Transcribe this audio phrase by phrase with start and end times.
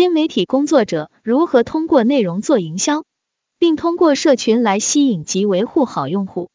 [0.00, 3.04] 新媒体工作者如何通过内容做营销，
[3.58, 6.48] 并通过社群来吸引及维护好用户。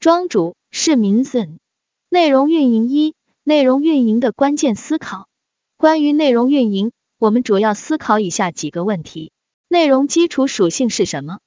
[0.00, 1.60] 庄主是民森。
[2.08, 3.14] 内容运营一，
[3.44, 5.28] 内容运营的关键思考。
[5.76, 6.90] 关于内容运营，
[7.20, 9.30] 我们主要思考以下几个问题：
[9.68, 11.38] 内容基础属性是什么？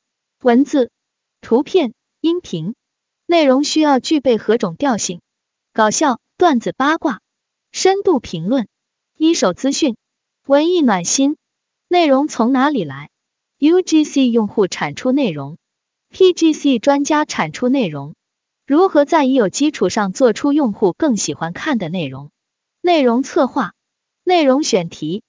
[0.42, 0.90] 文字、
[1.42, 2.76] 图片、音频。
[3.26, 5.20] 内容需要具备何种调性？
[5.74, 7.20] 搞笑、段子、八卦、
[7.74, 8.70] 深度评论、
[9.18, 9.98] 一手资讯。
[10.48, 11.38] 文艺暖心，
[11.92, 13.10] 内容从哪里来
[13.60, 15.58] ？UGC 用户产出内容
[16.10, 18.16] ，PGC 专家产出内容。
[18.66, 22.32] 如何在已有基础上做出用户更喜欢看的内容？
[22.80, 23.74] 内容策划，
[24.24, 25.22] 内容选题，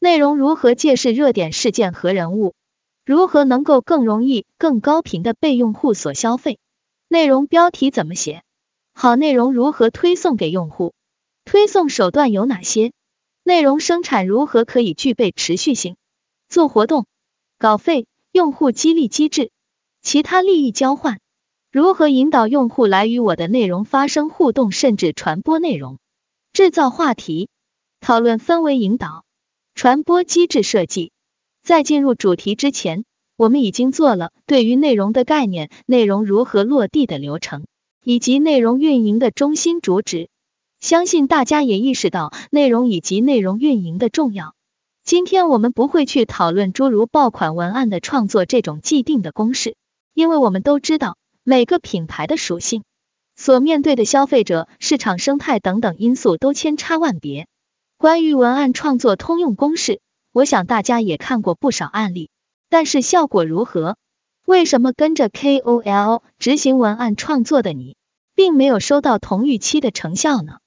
[0.00, 2.52] 内容如何借势热点事件和人物？
[3.06, 6.58] 如何能够更容易、更高频的被用户所消费？
[7.06, 8.42] 内容标题怎么写？
[8.92, 10.94] 好内容如何推送给用户？
[11.44, 12.90] 推送手段有哪些？
[13.44, 15.94] 内容生产如何可以具备持续性？
[16.48, 17.06] 做活动，
[17.58, 19.50] 稿费、用户激励机制、
[20.00, 21.20] 其他利益交换，
[21.70, 25.98] 如何引导用户来与我的内容发生互动，甚至传播内容？
[26.54, 27.50] 制造话题，
[28.00, 29.24] 讨论氛围引导，
[29.74, 31.12] 传播机制设计。
[31.62, 33.04] 在进入主题之前，
[33.36, 37.66] 我们已经做了对于内容的概念、内容如何落地的流程，
[38.02, 40.30] 以及内容运营的中心主旨。
[40.80, 44.54] 相信大家也意识到内容以及内容运营的重要。
[45.08, 49.74] 今天我们不会去讨论诸如爆款文案的创作这种既定的公式，
[50.12, 52.84] 因为我们都知道每个品牌的属性、
[53.34, 57.46] 所面对的消费者、市场生态等等因素都千差万别。
[57.96, 62.28] 关于文案创作通用公式，我想大家也看过不少案例，
[62.68, 63.96] 但是效果如何？
[64.44, 67.96] 为什么跟着 KOL 执行文案创作的你，
[68.34, 70.58] 并没有收到同预期的成效呢？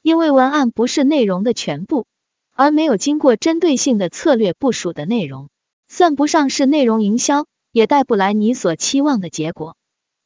[0.00, 2.06] 因为文案不是内容的全部，
[2.54, 5.48] 而没有经过针对性的策略部署的内容，
[5.88, 9.76] 算不上是内容营销，也带不来你所期望的结果。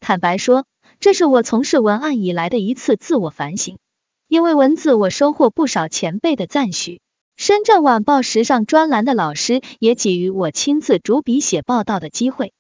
[0.01, 0.67] 坦白说，
[1.01, 3.79] 这是我从事文案以来的一次自我反省。
[4.27, 7.01] 因为文字，我收获不少前辈的赞许，
[7.37, 12.53] 深圳晚报时尚专栏的老师也给予我亲自主笔写报道的机会，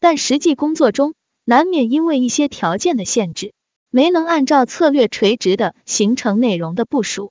[0.00, 3.54] 但实际工作中，难免因为一些条件的限制。
[3.94, 7.30] 没能按照策略垂直的形成内容的部署，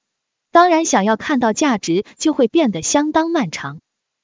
[0.51, 3.79] 当然想要看到价值就会变得相当漫长。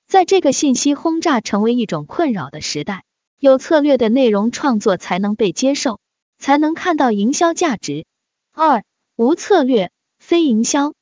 [0.08, 3.04] 在这个信息轰炸成为一种困扰的时代，
[3.40, 6.00] 有策略的内容创作才能被接受，
[6.38, 8.06] 才能看到营销价值。
[8.54, 8.84] 二
[9.16, 10.94] 无策略非营销，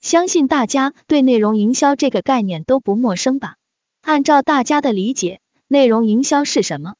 [0.00, 3.56] 相信大家对内容营销这个概念都不陌生吧？
[4.00, 6.94] 按照大家的理解，内容营销是什么？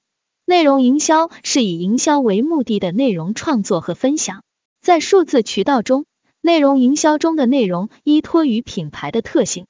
[0.45, 4.43] 内容营销是以营销为目的的内容创作和分享。
[4.81, 6.07] 在数字渠道中，
[6.45, 9.67] 内容营销中的内容依托于品牌的特性，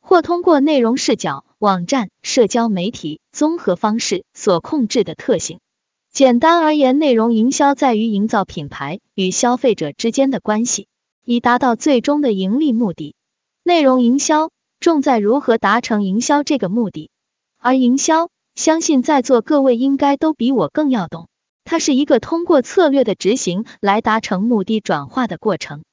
[0.00, 5.60] 或通过内容视角、网站、社交媒体综合方式所控制的特性。
[6.12, 10.88] 简单而言，内容营销在于营造品牌与消费者之间的关系，
[11.24, 13.14] 以达到最终的盈利目的。
[13.62, 14.50] 内容营销
[14.80, 17.10] 重在如何达成营销这个目的，
[17.58, 18.30] 而营销。
[18.56, 21.28] 相信在座各位应该都比我更要懂，
[21.64, 25.84] 它是一个通过策略的执行来达成目的转化的过程。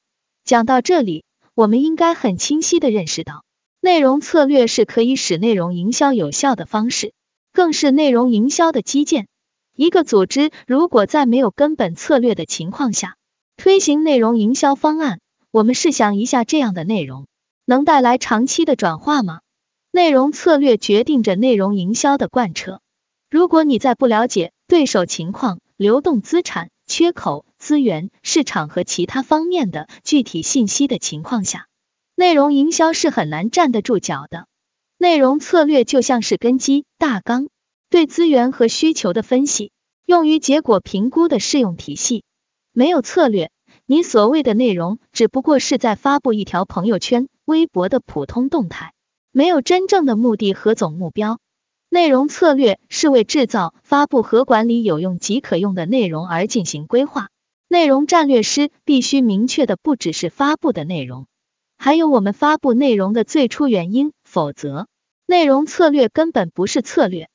[0.44, 1.24] 讲到这里，
[1.54, 3.44] 我们应该很清晰的认识到，
[3.80, 7.14] 内容策略是可以使内容营销有效的方式，
[7.50, 9.26] 更是内容营销的基建。
[9.74, 13.16] 一个组织如果在没有根本策略的情况下
[13.56, 17.26] 推行内容营销方案，我们试想一下，这样的内容
[17.64, 19.40] 能带来长期的转化吗？
[19.90, 22.80] 内容策略决定着内容营销的贯彻。
[23.30, 31.66] 如果你在不了解对手情况、流动资产、缺口、资源、市场和其他方面的具体信息的情况下，
[32.14, 34.46] 内容营销是很难站得住脚的。
[34.98, 37.48] 内容策略就像是根基、大纲，
[37.88, 39.72] 对资源和需求的分析，
[40.04, 42.22] 用于结果评估的适用体系。
[42.74, 43.50] 没有策略，
[43.86, 48.92] 你所谓的内容只不过是在发布一条朋友圈、微博的普通动态。
[49.32, 51.38] 没有真正的目的和总目标，
[51.88, 57.30] 内容策略是为制造、发布和管理有用即可用的内容而进行规划。
[57.74, 61.26] 内容战略师必须明确的不只是发布的内容，
[61.76, 64.86] 还有我们发布内容的最初原因，否则
[65.26, 67.28] 内容策略根本不是策略，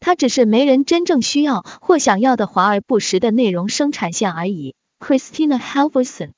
[0.00, 4.74] 它只是没人真正需要或想要的华而不实的内容生产线而已。
[4.98, 6.32] Christina Halverson。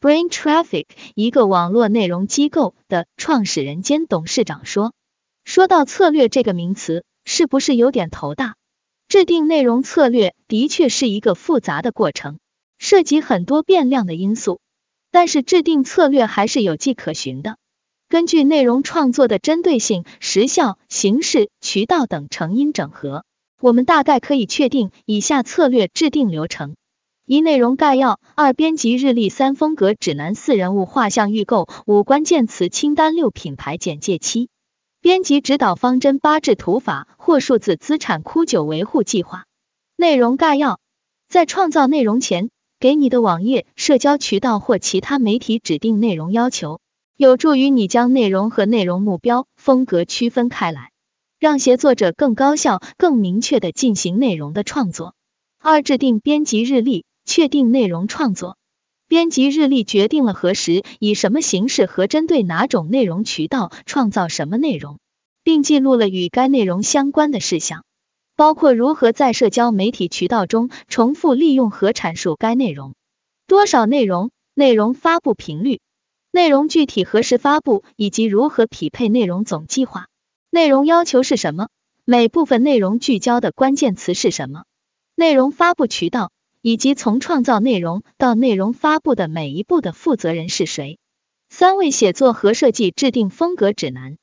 [0.00, 4.94] Brain Traffic，一个网络内容机构的创始人兼董事长说
[5.46, 8.56] ：“说到策略这个名词，是不是有点头大？
[9.06, 12.40] 制定内容策略的确是一个复杂的过程，
[12.78, 14.60] 涉及很多变量的因素。
[15.10, 17.56] 但是制定策略还是有迹可循的。
[18.08, 23.24] 根据内容创作的针对性、时效、形式、渠道等成因整合，
[23.60, 26.76] 我们大概可以确定以下策略制定流程：
[27.24, 34.50] 一、内容概要；二、编辑日历；三、风格指南；四、人物画像预购；五、关键词清单；六、品牌简介；七、
[35.00, 39.46] 编辑指导方针；八、制图法或数字资产库；九、维护计划。
[39.96, 40.78] 内容概要：
[41.28, 46.80] 在创造内容前，给你的网页、社交渠道或其他媒体指定内容要求。
[47.16, 50.90] 有助于你将内容和内容目标、风格区分开来，
[51.38, 55.14] 让协作者更高效、更明确的进行内容的创作。
[55.58, 58.58] 二、制定编辑日历，确定内容创作。
[59.08, 64.98] 编辑日历决定了何时、以什么形式和针对哪种内容渠道创造什么内容，
[65.42, 67.84] 并记录了与该内容相关的事项，
[68.36, 72.94] 包括如何在社交媒体渠道中重复利用和阐述该内容，
[73.46, 75.80] 多少内容，内容发布频率。
[76.30, 80.08] 内容具体何时发布，以及如何匹配内容总计划？
[80.50, 81.68] 内容要求是什么？
[82.04, 84.64] 每部分内容聚焦的关键词是什么？
[85.14, 86.30] 内容发布渠道，
[86.60, 90.98] 以及从创造内容到内容发布的每一步的负责人是谁？
[91.48, 94.18] 三、位写作和设计制定风格指南。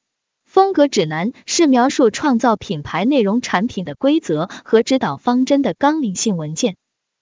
[0.54, 6.76] 风格指南是描述创造品牌内容产品的规则和指导方针的纲领性文件。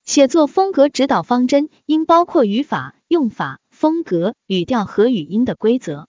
[0.04, 3.62] 写作风格指导方针应包括语法、用法。
[3.69, 6.07] 风格、语调和语音的规则，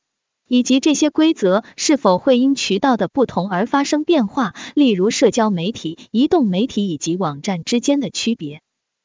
[0.48, 8.62] 以及这些规则是否会因渠道的不同而发生变化，例如社交媒体、移动媒体以及网站之间的区别。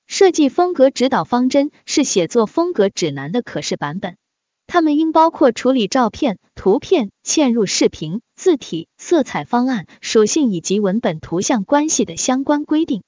[0.08, 4.18] 设计风格指导方针是写作风格指南的可视版本，
[4.68, 13.02] 它们应包括处理照片、图片、嵌入视频、字体、色彩方案、属性以及文本图像关系的相关规定。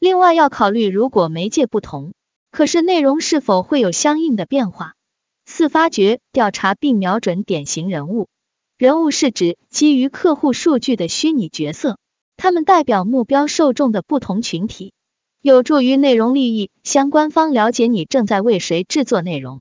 [0.00, 2.12] 另外，要考虑如果媒介不同，
[2.50, 4.94] 可是内容是否会有相应的变化。
[5.44, 8.26] 四、发掘、调查并瞄准典型人物。
[8.78, 11.98] 人物是指基于客户数据的虚拟角色，
[12.36, 14.92] 他们代表目标受众的不同群体，
[15.40, 19.60] 有助于内容利益相关方了解你正在为谁制作内容，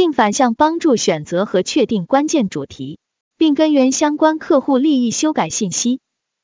[0.00, 2.98] 并反向帮助选择和确定关键主题，
[3.36, 6.00] 并根源相关客户利益修改信息。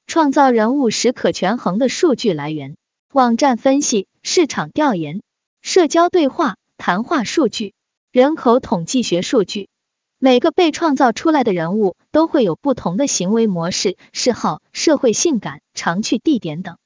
[0.06, 2.76] 创造人物时可权衡的数据来源：
[3.14, 5.22] 网站分析、市场调研、
[5.62, 7.72] 社交对话、谈话数据。
[8.12, 9.70] 人口统计学数据，
[10.18, 16.76] 每个被创造出来的人物都会有不同的行为模式、嗜好、社会性感、常去地点等。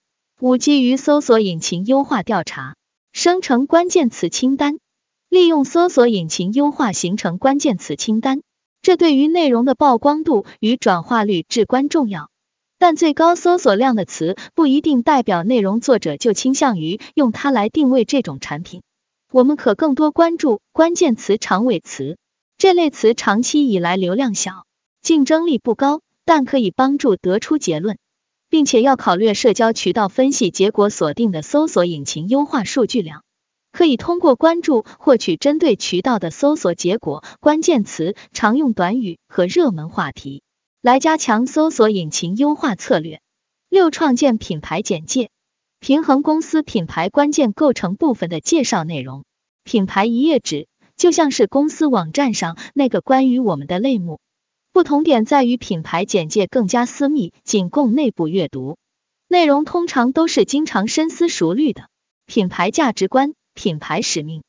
[0.40, 2.76] 五、基于搜索引擎优化调查，
[3.12, 4.78] 生成关键词清单，
[5.30, 8.42] 利用搜索引擎优化形成关键词清单，
[8.82, 12.30] 这对于内容的曝光度与转化率至关重要。
[12.80, 18.82] 但最高搜索量的词不一定代表内容作者就倾向于用它来定位这种产品。
[19.30, 22.18] 我们可更多关注关键词长尾词，
[22.58, 24.64] 这类词长期以来流量小，
[25.00, 27.98] 竞争力不高，但可以帮助得出结论，
[28.48, 33.22] 并且要考虑社交渠道分析结果锁定的搜索引擎优化数据量，
[33.72, 40.42] 可以通过关注获取针对渠道的搜索结果、关键词、常用短语和热门话题，
[40.82, 43.20] 来加强搜索引擎优化策略。
[43.68, 45.30] 六、创建品牌简介。
[45.78, 49.24] 平衡公司品牌关键构成部分的介绍内容。
[49.64, 50.66] 品牌一页纸
[50.96, 54.20] 就像是公司网站上那个关于我们的类目，
[54.72, 58.76] 不同点在于品牌简介更加私密，仅供内部阅读。
[59.26, 61.88] 内容通常都是经常深思熟虑的。
[62.26, 64.42] 品牌价值观、品牌使命、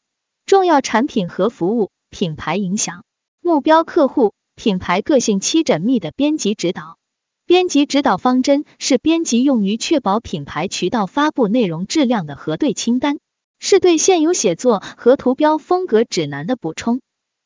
[0.45, 3.03] 重要产品和服务、品牌影响、
[3.41, 6.97] 目标客户、品牌个性七缜密的编辑指导。
[7.45, 13.19] 编辑指导方针是编辑用于确保品牌渠道发布内容质量的核对清单，
[13.59, 17.01] 是对现有写作和图标风格指南的补充。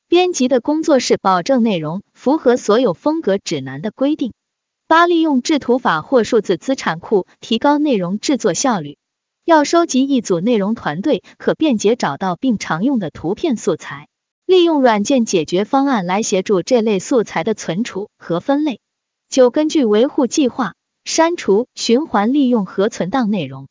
[0.07, 4.33] 编辑的工作是保证内容符合所有风格指南的规定。
[4.87, 8.99] 八、利用制图法或数字资产库提高内容制作效率。
[9.45, 14.07] 要收集一组内容团队可便捷找到并常用的图片素材，
[14.47, 18.79] 利用软件解决方案来协助这类素材的存储和分类。
[19.29, 20.73] 九、根据维护计划
[21.03, 23.67] 删除、循环利用和存档内容。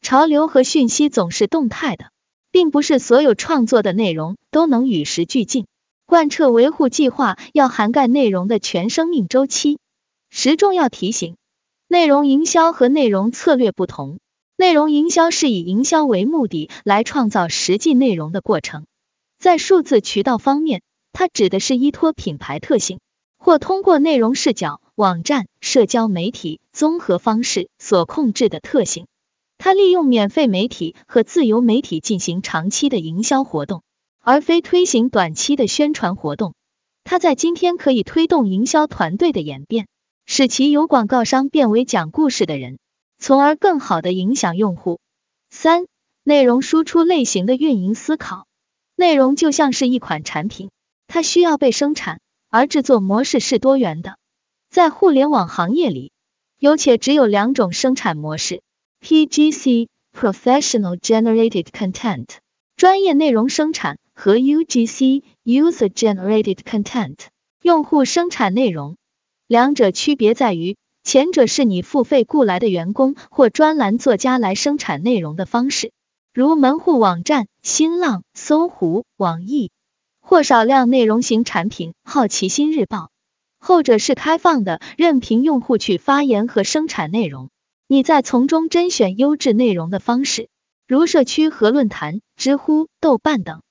[0.00, 2.12] 潮流和讯息总是动态的，
[2.52, 5.66] 并不是所有创作的内容都能与时俱进。
[6.06, 9.80] 贯彻维护计划要涵盖内容的全生命周期。
[10.30, 11.34] 十、重要提醒：
[11.88, 14.18] 内容营销和内容策略不同。
[14.56, 18.86] 内容营销是以营销为目的来创造实际内容的过程。
[19.38, 20.82] 在数字渠道方面，
[21.12, 22.98] 它指的是依托品牌特性，
[23.38, 24.80] 或通过内容视角。
[24.94, 29.06] 网站、社交媒体综合方式所控制的特性，
[29.58, 33.82] 它利用免费媒体和自由媒体进行长期的营销活动，
[34.22, 36.54] 而非推行短期的宣传活动。
[37.04, 39.86] 它在今天可以推动营销团队的演变，
[40.24, 42.78] 使其由广告商变为讲故事的人，
[43.18, 45.00] 从而更好的影响用户。
[45.50, 45.86] 三、
[46.22, 48.46] 内容输出类型的运营思考。
[48.94, 50.70] 内容就像是一款产品，
[51.06, 54.16] 它需要被生产，而制作模式是多元的。
[54.70, 56.12] 在互联网行业里，
[56.58, 58.62] 有且只有两种生产模式
[59.02, 62.26] ：PGC (Professional Generated Content)
[62.76, 67.16] 专业内容生产和 UGC (User Generated Content)
[67.62, 68.96] 用户生产内容。
[69.46, 75.92] 两者区别在于，前者是你付费雇来的员工或专栏作家来生产内容的方式。
[76.34, 79.70] 如门户网站、新浪、搜狐、网易，
[80.20, 83.12] 或少量内容型产品好奇心日报。
[83.60, 87.50] 后者是开放的，任凭用户去发言和生产内容，
[87.86, 90.48] 你在从中甄选优质内容的方式，
[90.88, 93.62] 如社区和论坛、知乎、豆瓣等。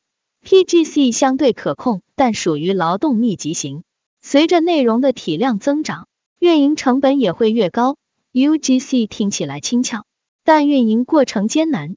[0.46, 3.84] PGC 相对可控，但属于劳动密集型，
[4.22, 6.08] 随着内容的体量增长，
[6.46, 7.98] 运营成本也会越高。
[8.32, 10.06] UGC 听起来轻巧，
[10.44, 11.96] 但运营过程艰难。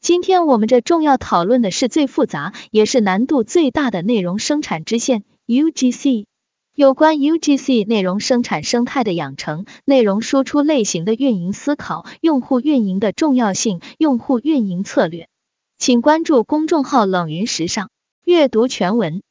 [0.00, 6.26] 今天我们这重要讨论的是最复杂也是难度最大的内容生产支线 UGC。
[6.76, 15.28] 有关 UGC 内容生产生态的养成、内容输出类型的运营思考、用户运营的重要性、用户运营策略，
[15.76, 17.88] 请关注公众号冷云时尚，
[18.24, 19.22] 阅读全文。